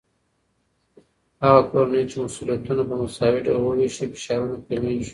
هغه 1.43 1.61
کورنۍ 1.71 2.03
چې 2.09 2.15
مسؤليتونه 2.23 2.83
په 2.89 2.95
مساوي 3.01 3.39
ډول 3.45 3.61
وويشي، 3.63 4.05
فشارونه 4.13 4.55
کمېږي. 4.67 5.09